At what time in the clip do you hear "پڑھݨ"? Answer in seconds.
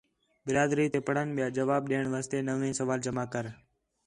1.07-1.27